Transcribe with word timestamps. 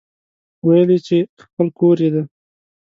ويل 0.65 0.89
يې 0.93 0.99
چې 1.07 1.17
خپل 1.43 1.67
کور 1.79 1.97
يې 2.03 2.09
دی. 2.13 2.23